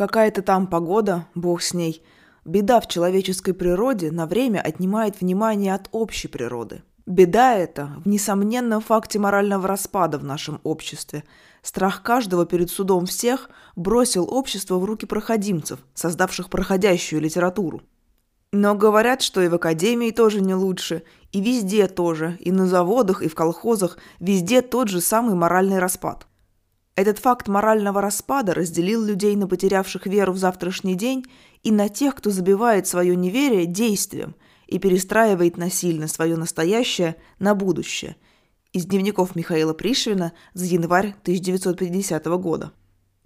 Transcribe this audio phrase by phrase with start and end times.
[0.00, 2.02] Какая-то там погода, бог с ней.
[2.46, 6.82] Беда в человеческой природе на время отнимает внимание от общей природы.
[7.04, 11.22] Беда эта в несомненном факте морального распада в нашем обществе.
[11.60, 17.82] Страх каждого перед судом всех бросил общество в руки проходимцев, создавших проходящую литературу.
[18.52, 23.20] Но говорят, что и в академии тоже не лучше, и везде тоже, и на заводах,
[23.20, 26.26] и в колхозах, везде тот же самый моральный распад.
[26.96, 31.24] Этот факт морального распада разделил людей на потерявших веру в завтрашний день
[31.62, 34.34] и на тех, кто забивает свое неверие действием
[34.66, 38.16] и перестраивает насильно свое настоящее на будущее.
[38.72, 42.72] Из дневников Михаила Пришвина за январь 1950 года.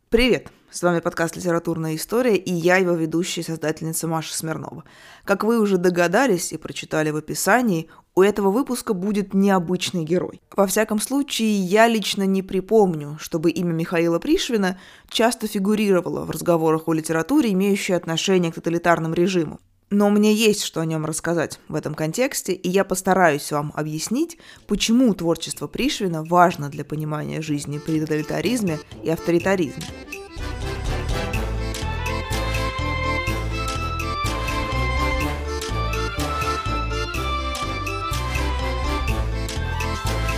[0.08, 0.50] Привет!
[0.74, 4.82] С вами подкаст «Литературная история» и я, его ведущая и создательница Маша Смирнова.
[5.24, 10.40] Как вы уже догадались и прочитали в описании, у этого выпуска будет необычный герой.
[10.56, 14.76] Во всяком случае, я лично не припомню, чтобы имя Михаила Пришвина
[15.08, 19.60] часто фигурировало в разговорах о литературе, имеющей отношение к тоталитарным режимам.
[19.90, 24.38] Но мне есть что о нем рассказать в этом контексте, и я постараюсь вам объяснить,
[24.66, 29.84] почему творчество Пришвина важно для понимания жизни при тоталитаризме и авторитаризме.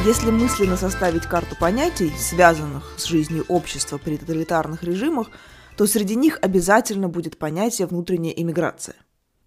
[0.07, 5.31] Если мысленно составить карту понятий, связанных с жизнью общества при тоталитарных режимах,
[5.77, 8.95] то среди них обязательно будет понятие внутренняя иммиграция.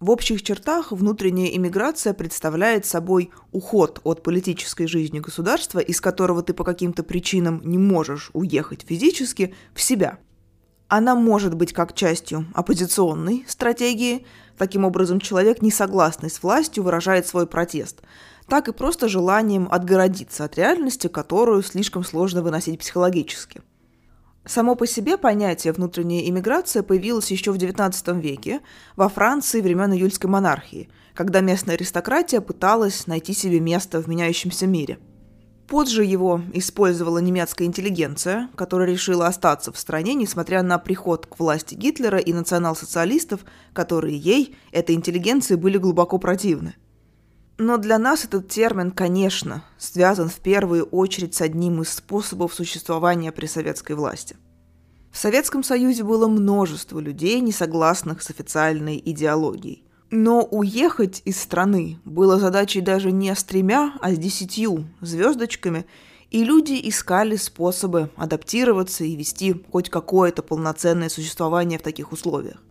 [0.00, 6.52] В общих чертах внутренняя иммиграция представляет собой уход от политической жизни государства, из которого ты
[6.52, 10.18] по каким-то причинам не можешь уехать физически, в себя.
[10.88, 14.26] Она может быть как частью оппозиционной стратегии,
[14.58, 18.02] таким образом человек, не согласный с властью, выражает свой протест–
[18.50, 23.62] так и просто желанием отгородиться от реальности, которую слишком сложно выносить психологически.
[24.44, 28.60] Само по себе понятие «внутренняя иммиграция» появилось еще в XIX веке
[28.96, 34.98] во Франции времен июльской монархии, когда местная аристократия пыталась найти себе место в меняющемся мире.
[35.68, 41.76] Позже его использовала немецкая интеллигенция, которая решила остаться в стране, несмотря на приход к власти
[41.76, 43.42] Гитлера и национал-социалистов,
[43.72, 46.74] которые ей, этой интеллигенции, были глубоко противны–
[47.60, 53.32] но для нас этот термин, конечно, связан в первую очередь с одним из способов существования
[53.32, 54.36] при советской власти.
[55.12, 59.84] В Советском Союзе было множество людей, не согласных с официальной идеологией.
[60.10, 65.84] Но уехать из страны было задачей даже не с тремя, а с десятью звездочками,
[66.30, 72.62] и люди искали способы адаптироваться и вести хоть какое-то полноценное существование в таких условиях.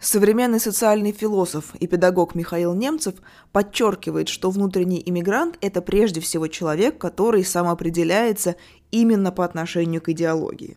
[0.00, 3.14] Современный социальный философ и педагог Михаил Немцев
[3.52, 8.56] подчеркивает, что внутренний иммигрант– это прежде всего человек, который самоопределяется
[8.90, 10.76] именно по отношению к идеологии.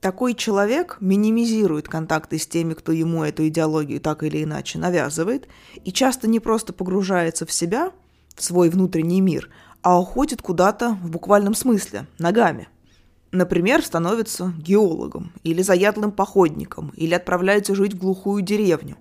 [0.00, 5.46] Такой человек минимизирует контакты с теми, кто ему эту идеологию так или иначе навязывает,
[5.84, 7.92] и часто не просто погружается в себя,
[8.34, 9.50] в свой внутренний мир,
[9.82, 12.68] а уходит куда-то в буквальном смысле, ногами–
[13.30, 18.96] Например, становится геологом или заядлым походником, или отправляется жить в глухую деревню.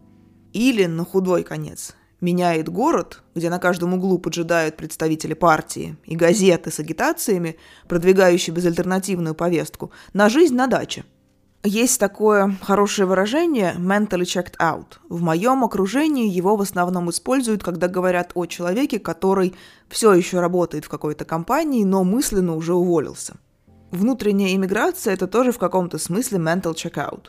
[0.51, 6.71] Или, на худой конец, меняет город, где на каждом углу поджидают представители партии и газеты
[6.71, 7.57] с агитациями,
[7.87, 11.05] продвигающие безальтернативную повестку, на жизнь на даче.
[11.63, 14.97] Есть такое хорошее выражение «mentally checked out».
[15.09, 19.55] В моем окружении его в основном используют, когда говорят о человеке, который
[19.89, 23.37] все еще работает в какой-то компании, но мысленно уже уволился–
[23.91, 27.27] Внутренняя иммиграция– это тоже в каком-то смысле mental checkout.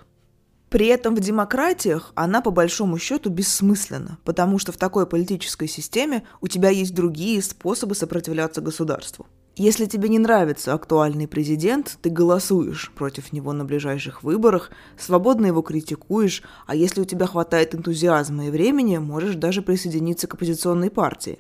[0.70, 6.24] При этом в демократиях она по большому счету бессмысленна, потому что в такой политической системе
[6.40, 9.26] у тебя есть другие способы сопротивляться государству.
[9.56, 15.62] Если тебе не нравится актуальный президент, ты голосуешь против него на ближайших выборах, свободно его
[15.62, 21.38] критикуешь, а если у тебя хватает энтузиазма и времени, можешь даже присоединиться к оппозиционной партии.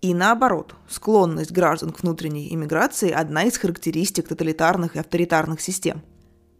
[0.00, 6.02] И наоборот, склонность граждан к внутренней иммиграции– одна из характеристик тоталитарных и авторитарных систем.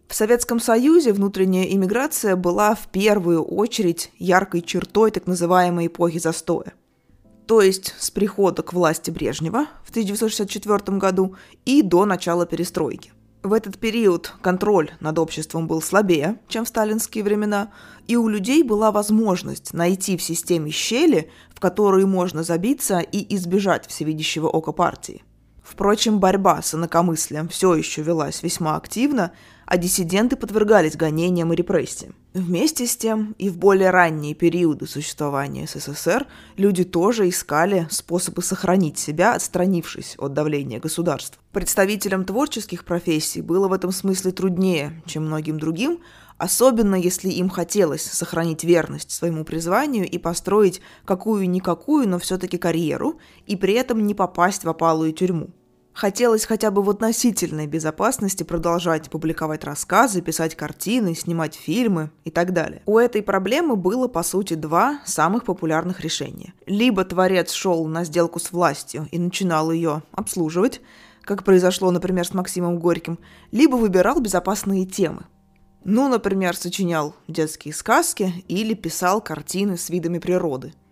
[0.09, 6.73] В Советском Союзе внутренняя иммиграция была в первую очередь яркой чертой так называемой эпохи застоя.
[7.46, 13.12] То есть с прихода к власти Брежнева в 1964 году и до начала перестройки.
[13.48, 17.72] В этот период контроль над обществом был слабее, чем в сталинские времена,
[18.06, 23.86] и у людей была возможность найти в системе щели, в которые можно забиться и избежать
[23.86, 25.24] всевидящего ока партии.
[25.62, 29.32] Впрочем, борьба с инакомыслием все еще велась весьма активно,
[29.69, 32.15] а диссиденты подвергались гонениям и репрессиям.
[32.32, 36.26] Вместе с тем и в более ранние периоды существования СССР
[36.56, 41.43] люди тоже искали способы сохранить себя, отстранившись от давления государства.
[41.53, 45.99] Представителям творческих профессий было в этом смысле труднее, чем многим другим,
[46.38, 53.55] особенно если им хотелось сохранить верность своему призванию и построить какую-никакую, но все-таки карьеру, и
[53.55, 55.50] при этом не попасть в опалую тюрьму.
[55.98, 62.52] Хотелось хотя бы в относительной безопасности продолжать публиковать рассказы, писать картины, снимать фильмы и так
[62.52, 62.82] далее.
[62.86, 66.54] У этой проблемы было, по сути, два самых популярных решения.
[66.66, 70.80] Либо творец шел на сделку с властью и начинал ее обслуживать,
[71.22, 73.18] как произошло, например, с Максимом Горьким,
[73.50, 75.24] либо выбирал безопасные темы.
[75.82, 80.74] Ну, например, сочинял детские сказки или писал картины с видами природы–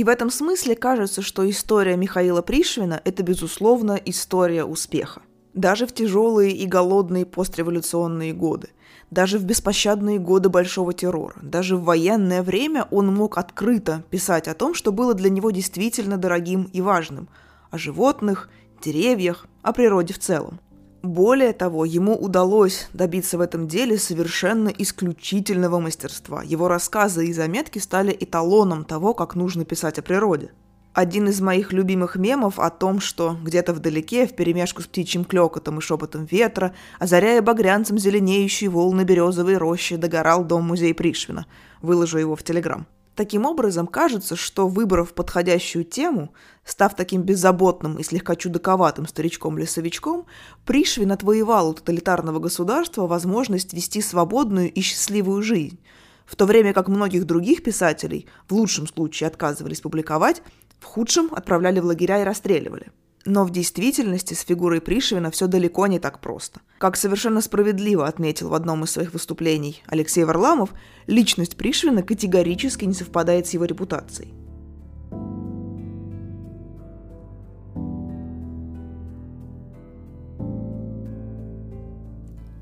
[0.00, 5.20] и в этом смысле кажется, что история Михаила Пришвина– это, безусловно, история успеха.
[5.52, 8.70] Даже в тяжелые и голодные постреволюционные годы,
[9.10, 14.54] даже в беспощадные годы Большого террора, даже в военное время он мог открыто писать о
[14.54, 17.28] том, что было для него действительно дорогим и важным–
[17.70, 18.48] о животных,
[18.82, 20.60] деревьях, о природе в целом–
[21.02, 26.42] более того, ему удалось добиться в этом деле совершенно исключительного мастерства.
[26.42, 30.50] Его рассказы и заметки стали эталоном того, как нужно писать о природе.
[30.92, 35.78] Один из моих любимых мемов о том, что где-то вдалеке, в перемешку с птичьим клёкотом
[35.78, 41.46] и шепотом ветра, озаряя багрянцем зеленеющие волны березовой рощи, догорал дом-музей Пришвина.
[41.80, 42.86] Выложу его в Телеграм.
[43.20, 46.32] Таким образом, кажется, что выбрав подходящую тему,
[46.64, 50.24] став таким беззаботным и слегка чудаковатым старичком-лесовичком,
[50.64, 55.78] Пришвин отвоевал у тоталитарного государства возможность вести свободную и счастливую жизнь,
[56.24, 60.40] в то время как многих других писателей в лучшем случае отказывались публиковать,
[60.78, 62.90] в худшем отправляли в лагеря и расстреливали–
[63.24, 66.60] но в действительности с фигурой Пришвина все далеко не так просто.
[66.78, 70.70] Как совершенно справедливо отметил в одном из своих выступлений Алексей Варламов,
[71.06, 74.39] личность Пришвина категорически не совпадает с его репутацией.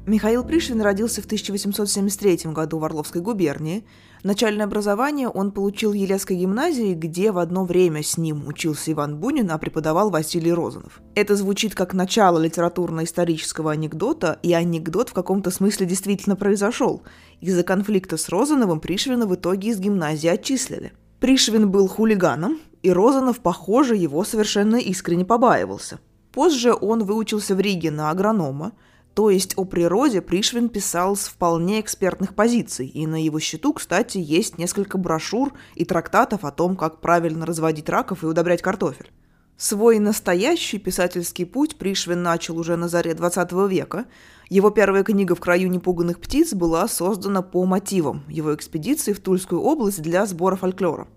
[0.09, 3.85] Михаил Пришвин родился в 1873 году в Орловской губернии.
[4.23, 9.19] Начальное образование он получил в Елецкой гимназии, где в одно время с ним учился Иван
[9.19, 11.03] Бунин, а преподавал Василий Розанов.
[11.15, 17.03] Это звучит как начало литературно-исторического анекдота, и анекдот в каком-то смысле действительно произошел.
[17.43, 20.95] Из-за конфликта с Розановым Пришвина в итоге из гимназии отчислили.
[21.21, 25.99] Пришвин был хулиганом, и Розанов, похоже, его совершенно искренне побаивался.
[26.33, 28.73] Позже он выучился в Риге на агронома–
[29.19, 34.17] то есть о природе Пришвин писал с вполне экспертных позиций, и на его счету, кстати,
[34.19, 39.11] есть несколько брошюр и трактатов о том, как правильно разводить раков и удобрять картофель.
[39.57, 44.07] Свой настоящий писательский путь Пришвин начал уже на заре 20 века.
[44.51, 49.61] Его первая книга «В краю непуганных птиц» была создана по мотивам его экспедиции в Тульскую
[49.61, 51.09] область для сбора фольклора.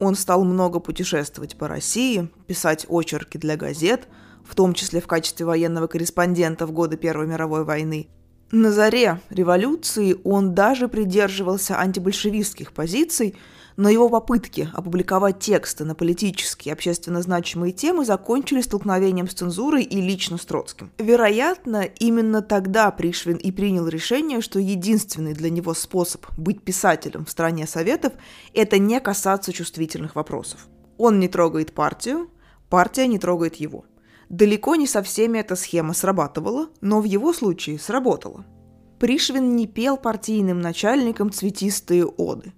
[0.00, 4.08] Он стал много путешествовать по России, писать очерки для газет–
[4.48, 8.08] в том числе в качестве военного корреспондента в годы Первой мировой войны.
[8.52, 13.34] На заре революции он даже придерживался антибольшевистских позиций,
[13.76, 19.82] но его попытки опубликовать тексты на политические и общественно значимые темы закончились столкновением с цензурой
[19.82, 20.92] и лично с Троцким.
[20.98, 27.30] Вероятно, именно тогда Пришвин и принял решение, что единственный для него способ быть писателем в
[27.30, 28.12] стране Советов–
[28.54, 30.68] это не касаться чувствительных вопросов.
[30.98, 32.30] Он не трогает партию,
[32.70, 33.84] партия не трогает его–
[34.28, 38.44] Далеко не со всеми эта схема срабатывала, но в его случае сработала.
[38.98, 42.52] Пришвин не пел партийным начальникам цветистые оды.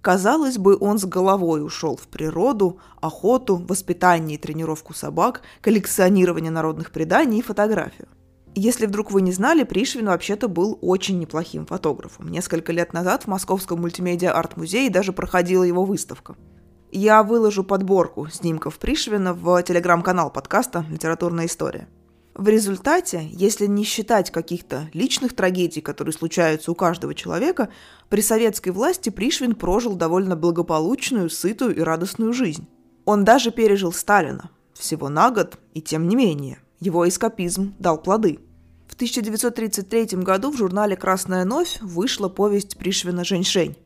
[0.00, 6.92] Казалось бы, он с головой ушел в природу, охоту, воспитание и тренировку собак, коллекционирование народных
[6.92, 8.08] преданий и фотографию.
[8.54, 12.28] Если вдруг вы не знали, Пришвин вообще-то был очень неплохим фотографом.
[12.28, 16.36] Несколько лет назад в Московском мультимедиа-арт-музее даже проходила его выставка–
[16.90, 21.88] я выложу подборку снимков Пришвина в телеграм-канал подкаста «Литературная история».
[22.34, 27.68] В результате, если не считать каких-то личных трагедий, которые случаются у каждого человека,
[28.08, 32.68] при советской власти Пришвин прожил довольно благополучную, сытую и радостную жизнь.
[33.04, 38.38] Он даже пережил Сталина, всего на год, и тем не менее, его эскапизм дал плоды.
[38.86, 43.76] В 1933 году в журнале «Красная новь» вышла повесть Пришвина «Женьшень»,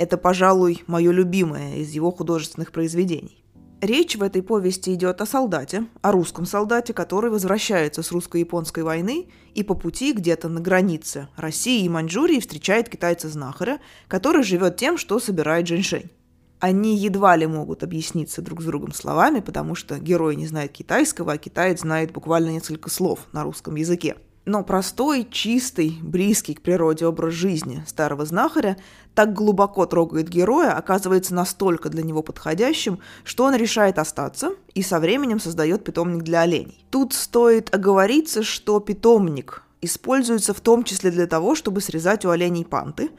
[0.00, 3.44] это, пожалуй, мое любимое из его художественных произведений.
[3.82, 9.28] Речь в этой повести идет о солдате, о русском солдате, который возвращается с русско-японской войны
[9.54, 13.78] и по пути где-то на границе России и Маньчжурии встречает китайца-знахаря,
[14.08, 16.10] который живет тем, что собирает женьшень.
[16.60, 21.32] Они едва ли могут объясниться друг с другом словами, потому что герой не знает китайского,
[21.32, 27.06] а китаец знает буквально несколько слов на русском языке– но простой, чистый, близкий к природе
[27.06, 28.76] образ жизни старого знахаря
[29.14, 34.98] так глубоко трогает героя, оказывается настолько для него подходящим, что он решает остаться и со
[34.98, 36.84] временем создает питомник для оленей.
[36.90, 42.64] Тут стоит оговориться, что питомник используются в том числе для того, чтобы срезать у оленей
[42.64, 43.10] панты,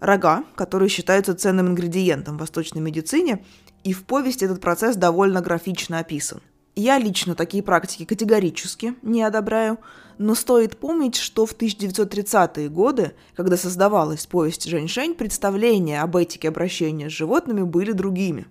[0.00, 3.44] рога, которые считаются ценным ингредиентом в восточной медицине,
[3.84, 6.40] и в повести этот процесс довольно графично описан.
[6.74, 9.78] Я лично такие практики категорически не одобряю,
[10.18, 17.08] но стоит помнить, что в 1930-е годы, когда создавалась повесть «Женьшень», представления об этике обращения
[17.08, 18.46] с животными были другими.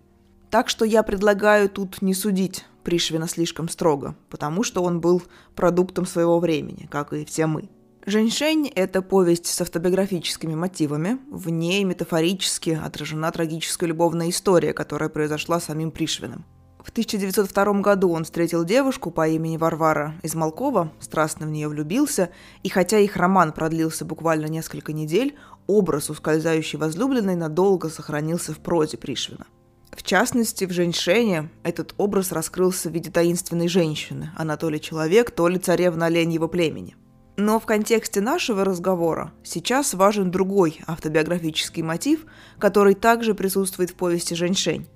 [0.50, 5.22] Так что я предлагаю тут не судить Пришвина слишком строго, потому что он был
[5.56, 7.70] продуктом своего времени, как и все мы.
[8.06, 11.20] «Женьшень»— это повесть с автобиографическими мотивами.
[11.30, 16.46] В ней метафорически отражена трагическая любовная история, которая произошла самим Пришвиным.
[16.88, 22.30] В 1902 году он встретил девушку по имени Варвара из Малкова, страстно в нее влюбился,
[22.64, 25.36] и хотя их роман продлился буквально несколько недель,
[25.68, 29.46] образ ускользающей возлюбленной надолго сохранился в прозе Пришвина.
[29.92, 35.32] В частности, в «Женьшене» этот образ раскрылся в виде таинственной женщины, она то ли человек,
[35.32, 36.96] то ли царевна оленьего племени.
[37.36, 42.26] Но в контексте нашего разговора сейчас важен другой автобиографический мотив,
[42.60, 44.88] который также присутствует в повести «Женьшень».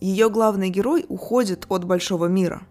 [0.00, 2.62] Ее главный герой уходит от большого мира,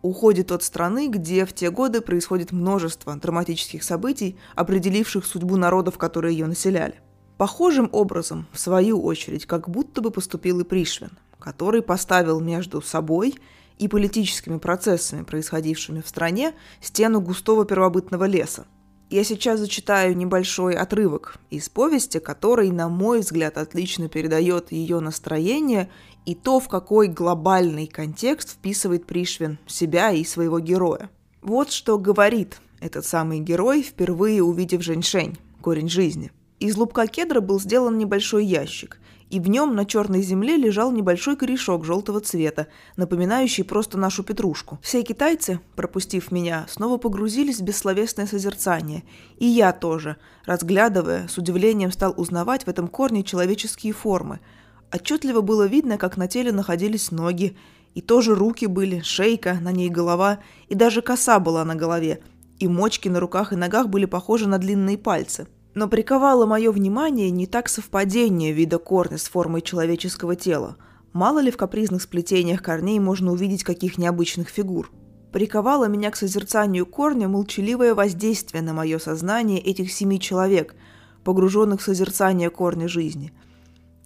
[0.00, 6.38] уходит от страны, где в те годы происходит множество драматических событий, определивших судьбу народов, которые
[6.38, 6.94] ее населяли.
[7.36, 13.34] Похожим образом, в свою очередь, как будто бы поступил и Пришвин, который поставил между собой
[13.76, 18.64] и политическими процессами, происходившими в стране, стену густого первобытного леса.
[19.10, 25.88] Я сейчас зачитаю небольшой отрывок из повести, который, на мой взгляд, отлично передает ее настроение
[26.28, 31.08] и то, в какой глобальный контекст вписывает Пришвин себя и своего героя.
[31.40, 36.30] Вот что говорит этот самый герой, впервые увидев Женьшень, корень жизни.
[36.60, 41.34] Из лубка кедра был сделан небольшой ящик, и в нем на черной земле лежал небольшой
[41.34, 42.66] корешок желтого цвета,
[42.96, 44.78] напоминающий просто нашу петрушку.
[44.82, 49.02] Все китайцы, пропустив меня, снова погрузились в бессловесное созерцание,
[49.38, 54.40] и я тоже, разглядывая, с удивлением стал узнавать в этом корне человеческие формы–
[54.92, 57.56] Отчетливо было видно, как на теле находились ноги,
[57.94, 62.20] и тоже руки были, шейка, на ней голова, и даже коса была на голове,
[62.58, 65.46] и мочки на руках и ногах были похожи на длинные пальцы.
[65.74, 70.76] Но приковало мое внимание не так совпадение вида корня с формой человеческого тела.
[71.12, 74.90] Мало ли в капризных сплетениях корней можно увидеть каких необычных фигур.
[75.32, 80.74] Приковало меня к созерцанию корня молчаливое воздействие на мое сознание этих семи человек,
[81.22, 83.32] погруженных в созерцание корня жизни–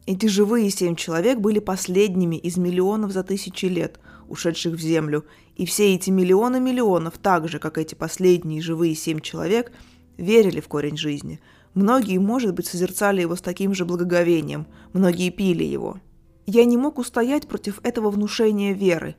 [0.05, 5.65] эти живые семь человек были последними из миллионов за тысячи лет, ушедших в Землю, и
[5.65, 9.71] все эти миллионы миллионов, так же, как эти последние живые семь человек,
[10.17, 11.41] верили в корень жизни.
[11.75, 15.99] Многие, может быть, созерцали его с таким же благоговением, многие пили его.
[16.47, 19.15] Я не мог устоять против этого внушения веры,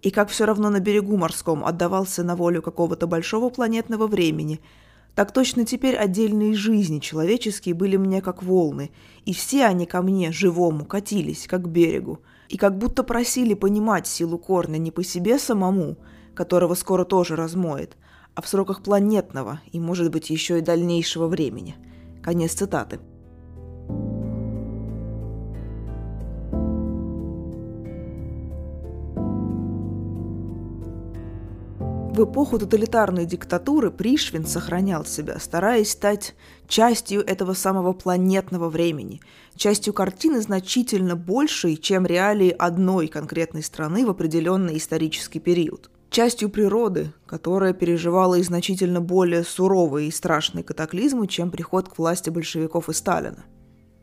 [0.00, 4.60] и как все равно на берегу морском отдавался на волю какого-то большого планетного времени–
[5.20, 8.90] так точно теперь отдельные жизни человеческие были мне как волны,
[9.26, 14.06] и все они ко мне, живому, катились, как к берегу, и как будто просили понимать
[14.06, 15.98] силу корня не по себе самому,
[16.34, 17.98] которого скоро тоже размоет,
[18.34, 21.76] а в сроках планетного и, может быть, еще и дальнейшего времени.
[22.22, 22.98] Конец цитаты.
[32.20, 36.34] В эпоху тоталитарной диктатуры Пришвин сохранял себя, стараясь стать
[36.68, 39.22] частью этого самого планетного времени,
[39.56, 45.88] частью картины значительно большей, чем реалии одной конкретной страны в определенный исторический период.
[46.10, 52.28] Частью природы, которая переживала и значительно более суровые и страшные катаклизмы, чем приход к власти
[52.28, 53.46] большевиков и Сталина.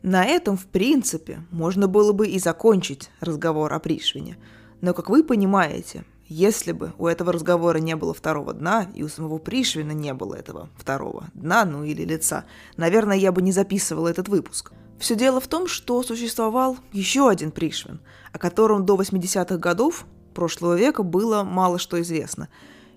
[0.02, 4.38] На этом, в принципе, можно было бы и закончить разговор о Пришвине.
[4.80, 9.08] Но, как вы понимаете, если бы у этого разговора не было второго дна, и у
[9.08, 12.44] самого Пришвина не было этого второго дна, ну или лица,
[12.76, 14.72] наверное, я бы не записывала этот выпуск.
[14.98, 18.00] Все дело в том, что существовал еще один Пришвин,
[18.32, 20.04] о котором до 80-х годов
[20.34, 22.48] прошлого века было мало что известно.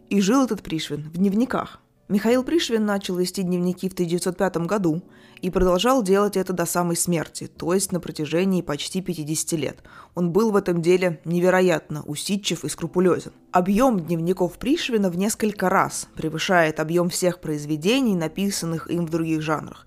[0.09, 1.79] И жил этот Пришвин в дневниках–
[2.11, 5.01] Михаил Пришвин начал вести дневники в 1905 году
[5.41, 9.79] и продолжал делать это до самой смерти, то есть на протяжении почти 50 лет.
[10.13, 13.31] Он был в этом деле невероятно усидчив и скрупулезен.
[13.51, 19.85] Объем дневников Пришвина в несколько раз превышает объем всех произведений, написанных им в других жанрах.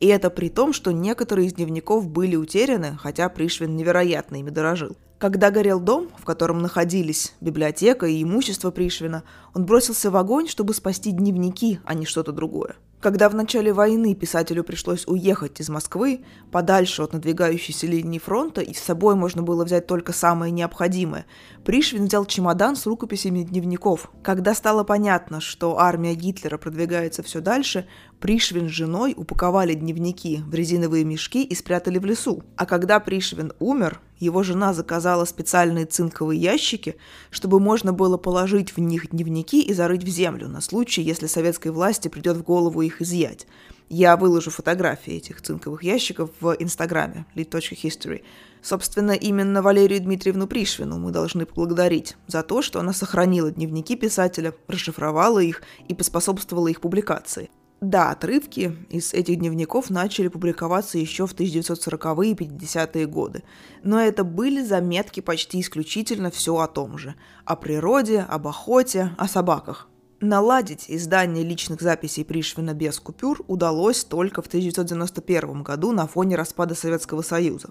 [0.00, 4.96] И это при том, что некоторые из дневников были утеряны, хотя Пришвин невероятно ими дорожил.
[5.18, 9.22] Когда горел дом, в котором находились библиотека и имущество Пришвина,
[9.54, 12.76] он бросился в огонь, чтобы спасти дневники, а не что-то другое.
[13.00, 18.72] Когда в начале войны писателю пришлось уехать из Москвы, подальше от надвигающейся линии фронта, и
[18.72, 21.26] с собой можно было взять только самое необходимое,
[21.66, 24.08] Пришвин взял чемодан с рукописями дневников.
[24.22, 27.88] Когда стало понятно, что армия Гитлера продвигается все дальше,
[28.20, 32.44] Пришвин с женой упаковали дневники в резиновые мешки и спрятали в лесу.
[32.54, 36.94] А когда Пришвин умер, его жена заказала специальные цинковые ящики,
[37.30, 41.72] чтобы можно было положить в них дневники и зарыть в землю на случай, если советской
[41.72, 43.48] власти придет в голову их изъять.
[43.88, 48.22] Я выложу фотографии этих цинковых ящиков в инстаграме lead.history.
[48.60, 54.54] Собственно, именно Валерию Дмитриевну Пришвину мы должны поблагодарить за то, что она сохранила дневники писателя,
[54.66, 57.48] расшифровала их и поспособствовала их публикации.
[57.80, 63.44] Да, отрывки из этих дневников начали публиковаться еще в 1940-е и 50-е годы,
[63.84, 67.14] но это были заметки почти исключительно все о том же–
[67.44, 69.88] о природе, об охоте, о собаках.
[70.26, 76.74] Наладить издание личных записей Пришвина без купюр удалось только в 1991 году на фоне распада
[76.74, 77.68] Советского Союза.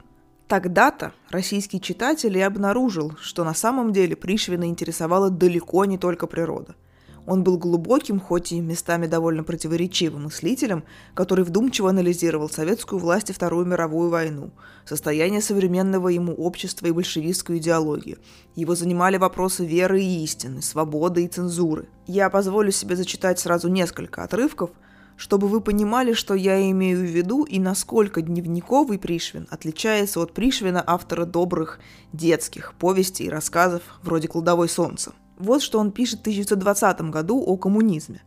[0.48, 6.76] Тогда-то российский читатель и обнаружил, что на самом деле Пришвина интересовала далеко не только природа–
[7.26, 13.34] он был глубоким, хоть и местами довольно противоречивым мыслителем, который вдумчиво анализировал советскую власть и
[13.34, 14.52] Вторую мировую войну,
[14.86, 18.18] состояние современного ему общества и большевистскую идеологию.
[18.56, 21.88] Его занимали вопросы веры и истины, свободы и цензуры.
[22.08, 24.70] Я позволю себе зачитать сразу несколько отрывков,
[25.18, 30.84] чтобы вы понимали, что я имею в виду и насколько дневниковый Пришвин отличается от Пришвина
[30.86, 31.80] автора добрых
[32.14, 35.14] детских повестей и рассказов вроде «Кладовой солнца».
[35.38, 38.22] Вот что он пишет в 1920 году о коммунизме.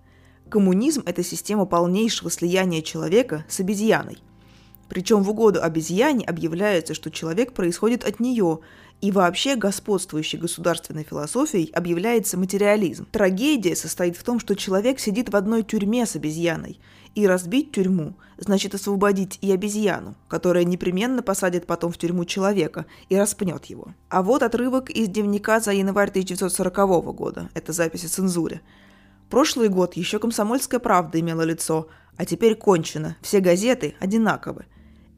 [0.50, 4.18] Коммунизм– это система полнейшего слияния человека с обезьяной.
[4.88, 8.60] Причем в угоду обезьяне объявляется, что человек происходит от нее,
[9.00, 13.06] и вообще господствующей государственной философией объявляется материализм.
[13.10, 16.80] Трагедия состоит в том, что человек сидит в одной тюрьме с обезьяной,
[17.18, 23.16] и разбить тюрьму значит освободить и обезьяну, которая непременно посадит потом в тюрьму человека и
[23.16, 23.88] распнет его.
[24.08, 26.76] А вот отрывок из дневника за январь 1940
[27.16, 27.50] года.
[27.54, 28.60] Это запись о цензуре.
[29.30, 34.66] Прошлый год еще комсомольская правда имела лицо, а теперь кончено, все газеты одинаковы.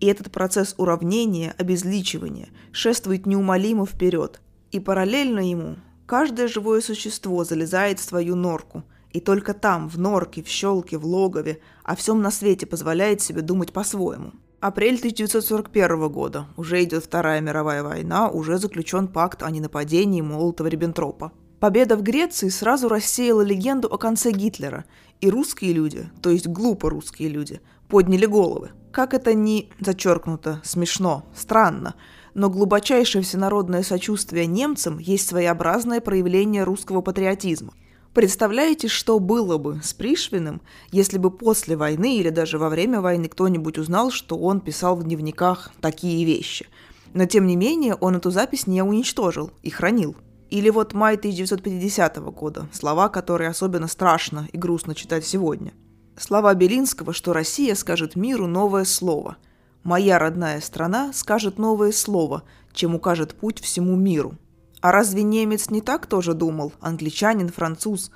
[0.00, 4.41] И этот процесс уравнения, обезличивания шествует неумолимо вперед.
[4.71, 10.42] И параллельно ему каждое живое существо залезает в свою норку– и только там, в норке,
[10.42, 14.32] в щелке, в логове, о всем на свете позволяет себе думать по-своему.
[14.60, 16.46] Апрель 1941 года.
[16.56, 21.32] Уже идет Вторая мировая война, уже заключен пакт о ненападении Молотова-Риббентропа.
[21.60, 24.84] Победа в Греции сразу рассеяла легенду о конце Гитлера,
[25.20, 28.70] и русские люди, то есть глупо русские люди, подняли головы.
[28.92, 31.94] Как это ни зачеркнуто, смешно, странно,
[32.34, 37.73] но глубочайшее всенародное сочувствие немцам есть своеобразное проявление русского патриотизма.
[38.14, 43.28] Представляете, что было бы с Пришвиным, если бы после войны или даже во время войны
[43.28, 46.66] кто-нибудь узнал, что он писал в дневниках такие вещи?
[47.14, 50.16] Но тем не менее он эту запись не уничтожил и хранил.
[50.50, 55.73] Или вот май 1950 года, слова, которые особенно страшно и грустно читать сегодня.
[56.18, 59.36] Слова Белинского, что Россия скажет миру новое слово.
[59.84, 62.42] «Моя родная страна скажет новое слово,
[62.73, 64.34] чем укажет путь всему миру».
[64.80, 68.10] А разве немец не так тоже думал, англичанин, француз?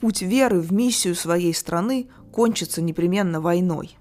[0.00, 3.96] Путь веры в миссию своей страны кончится непременно войной.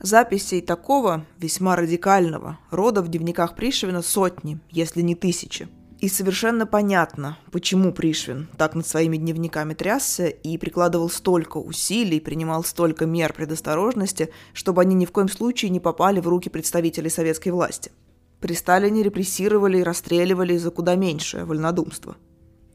[0.00, 5.68] Записей такого, весьма радикального, рода в дневниках Пришвина сотни, если не тысячи.
[6.00, 12.62] И совершенно понятно, почему Пришвин так над своими дневниками трясся и прикладывал столько усилий, принимал
[12.64, 17.50] столько мер предосторожности, чтобы они ни в коем случае не попали в руки представителей советской
[17.50, 17.90] власти–
[18.44, 22.18] при Сталине репрессировали и расстреливали за куда меньшее вольнодумство.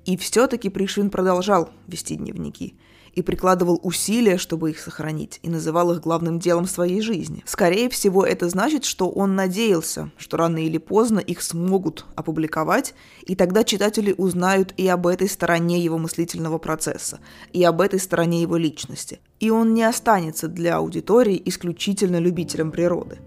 [0.03, 2.75] И все-таки Пришвин продолжал вести дневники
[3.13, 7.43] и прикладывал усилия, чтобы их сохранить, и называл их главным делом своей жизни.
[7.45, 12.95] Скорее всего, это значит, что он надеялся, что рано или поздно их смогут опубликовать,
[13.27, 17.19] и тогда читатели узнают и об этой стороне его мыслительного процесса,
[17.53, 19.19] и об этой стороне его личности.
[19.39, 23.19] И он не останется для аудитории исключительно любителем природы.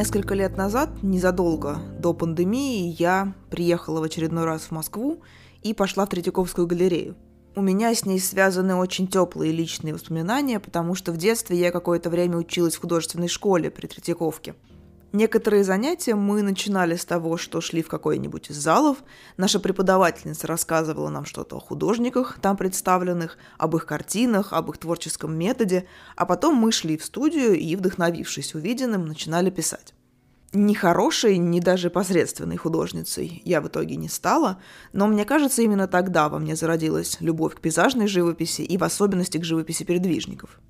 [0.00, 5.20] Несколько лет назад, незадолго до пандемии, я приехала в очередной раз в Москву
[5.62, 7.16] и пошла в Третьяковскую галерею.
[7.54, 12.08] У меня с ней связаны очень теплые личные воспоминания, потому что в детстве я какое-то
[12.08, 14.54] время училась в художественной школе при Третьяковке–
[15.12, 18.98] Некоторые занятия мы начинали с того, что шли в какой-нибудь из залов.
[19.36, 25.36] Наша преподавательница рассказывала нам что-то о художниках там представленных, об их картинах, об их творческом
[25.36, 29.94] методе, а потом мы шли в студию и, вдохновившись увиденным, начинали писать.
[30.52, 34.60] Ни хорошей, ни даже посредственной художницей я в итоге не стала,
[34.92, 39.38] но мне кажется, именно тогда во мне зародилась любовь к пейзажной живописи и в особенности
[39.38, 40.60] к живописи передвижников.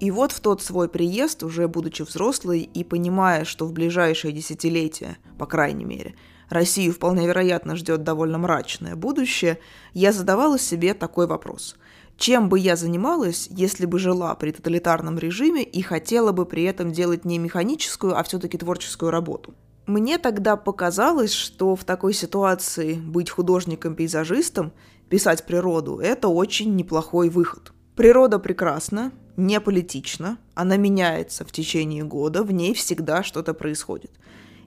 [0.00, 5.18] И вот в тот свой приезд, уже будучи взрослой и понимая, что в ближайшие десятилетия,
[5.38, 6.14] по крайней мере,
[6.48, 9.58] Россию вполне вероятно ждет довольно мрачное будущее,
[9.92, 11.76] я задавала себе такой вопрос.
[12.16, 16.92] Чем бы я занималась, если бы жила при тоталитарном режиме и хотела бы при этом
[16.92, 19.54] делать не механическую, а все-таки творческую работу?
[19.86, 24.72] Мне тогда показалось, что в такой ситуации быть художником-пейзажистом,
[25.10, 27.72] писать природу– это очень неплохой выход.
[28.00, 34.10] Природа прекрасна, не политична, она меняется в течение года, в ней всегда что-то происходит.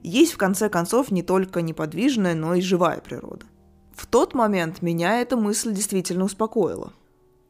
[0.04, 3.46] Есть, в конце концов, не только неподвижная, но и живая природа.
[3.92, 6.92] В тот момент меня эта мысль действительно успокоила–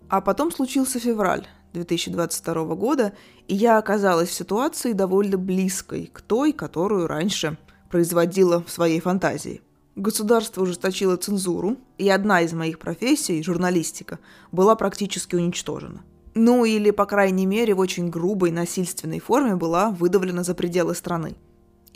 [0.08, 3.12] а потом случился февраль 2022 года,
[3.48, 7.58] и я оказалась в ситуации довольно близкой к той, которую раньше
[7.90, 9.60] производила в своей фантазии.
[9.96, 14.18] Государство ужесточило цензуру, и одна из моих профессий, журналистика,
[14.50, 16.02] была практически уничтожена.
[16.34, 21.36] Ну или, по крайней мере, в очень грубой насильственной форме была выдавлена за пределы страны.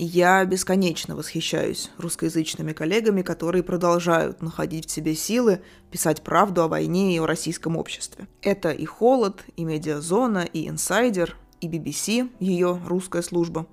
[0.01, 7.17] Я бесконечно восхищаюсь русскоязычными коллегами, которые продолжают находить в себе силы писать правду о войне
[7.17, 8.29] и о российском обществе.
[8.43, 13.67] Это и «Холод», и «Медиазона», и «Инсайдер», и BBC, ее русская служба.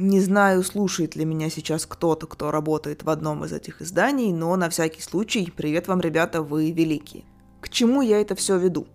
[0.00, 4.54] Не знаю, слушает ли меня сейчас кто-то, кто работает в одном из этих изданий, но
[4.54, 7.24] на всякий случай, привет вам, ребята, вы великие.
[7.60, 8.86] К чему я это все веду?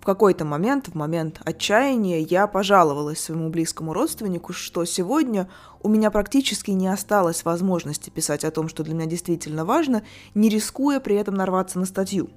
[0.00, 5.46] В какой-то момент, в момент отчаяния, я пожаловалась своему близкому родственнику, что сегодня
[5.82, 10.48] у меня практически не осталось возможности писать о том, что для меня действительно важно, не
[10.48, 12.30] рискуя при этом нарваться на статью.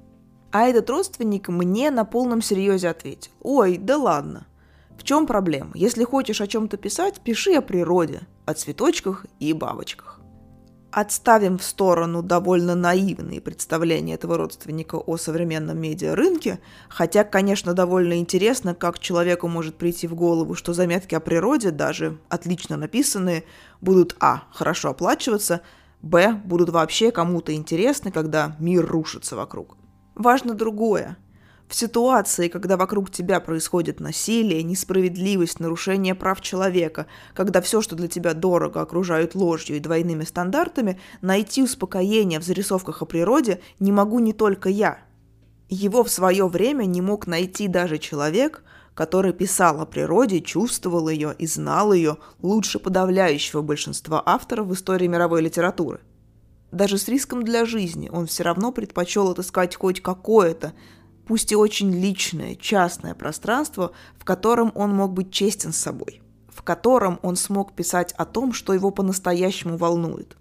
[0.52, 3.32] А этот родственник мне на полном серьезе ответил.
[3.40, 4.46] Ой, да ладно.
[4.98, 5.72] В чем проблема?
[5.74, 10.20] Если хочешь о чем-то писать, пиши о природе, о цветочках и бабочках.
[10.92, 18.76] Отставим в сторону довольно наивные представления этого родственника о современном медиарынке, хотя, конечно, довольно интересно,
[18.76, 23.44] как человеку может прийти в голову, что заметки о природе, даже отлично написанные,
[23.82, 24.44] будут а.
[24.52, 25.62] хорошо оплачиваться,
[26.04, 26.40] б.
[26.46, 29.78] будут вообще кому-то интересны, когда мир рушится вокруг.
[30.14, 31.18] Важно другое.
[31.74, 38.08] В ситуации, когда вокруг тебя происходит насилие, несправедливость, нарушение прав человека, когда все, что для
[38.08, 44.20] тебя дорого, окружают ложью и двойными стандартами, найти успокоение в зарисовках о природе не могу
[44.20, 45.00] не только я.
[45.68, 51.34] Его в свое время не мог найти даже человек, который писал о природе, чувствовал ее
[51.40, 56.02] и знал ее лучше подавляющего большинства авторов в истории мировой литературы.
[56.72, 60.74] Даже с риском для жизни он все равно предпочел отыскать хоть какое-то
[61.28, 66.64] пусть и очень личное, частное пространство, в котором он мог быть честен с собой, в
[66.64, 70.38] котором он смог писать о том, что его по-настоящему волнует.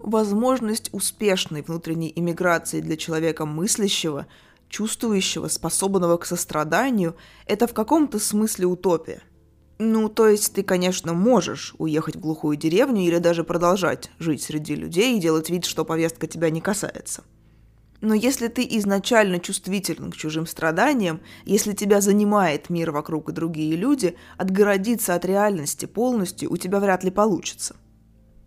[0.00, 4.26] Возможность успешной внутренней иммиграции для человека мыслящего,
[4.68, 9.22] чувствующего, способного к состраданию– это в каком-то смысле утопия.
[9.78, 14.74] Ну, то есть ты, конечно, можешь уехать в глухую деревню или даже продолжать жить среди
[14.74, 17.24] людей и делать вид, что повестка тебя не касается–
[18.00, 23.76] но если ты изначально чувствителен к чужим страданиям, если тебя занимает мир вокруг и другие
[23.76, 27.76] люди, отгородиться от реальности полностью у тебя вряд ли получится.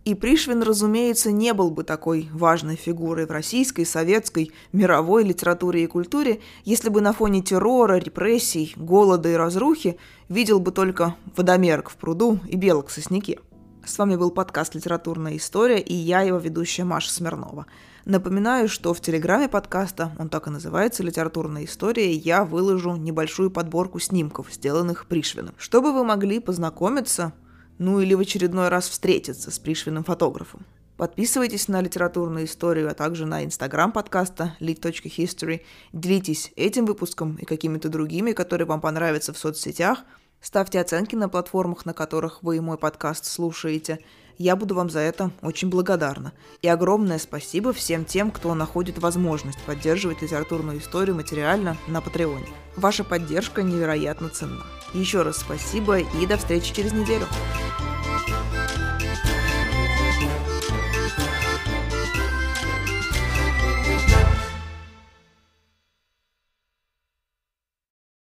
[0.06, 5.86] И Пришвин, разумеется, не был бы такой важной фигурой в российской, советской, мировой литературе и
[5.86, 9.98] культуре, если бы на фоне террора, репрессий, голода и разрухи
[10.30, 13.40] видел бы только водомерок в пруду и белок в сосняке.
[13.84, 17.66] С вами был подкаст «Литературная история» и я, его ведущая Маша Смирнова–
[18.06, 23.98] Напоминаю, что в телеграме подкаста, он так и называется «Литературная история», я выложу небольшую подборку
[23.98, 27.34] снимков, сделанных Пришвином, чтобы вы могли познакомиться,
[27.78, 30.64] ну или в очередной раз встретиться с Пришвиным фотографом.
[30.96, 35.62] Подписывайтесь на литературную историю, а также на инстаграм подкаста lit.history.
[35.92, 40.00] Делитесь этим выпуском и какими-то другими, которые вам понравятся в соцсетях.
[40.40, 43.98] Ставьте оценки на платформах, на которых вы мой подкаст слушаете–
[44.40, 46.32] я буду вам за это очень благодарна.
[46.62, 52.46] И огромное спасибо всем тем, кто находит возможность поддерживать литературную историю материально на Патреоне.
[52.74, 54.64] Ваша поддержка невероятно ценна.
[54.94, 57.26] Еще раз спасибо и до встречи через неделю.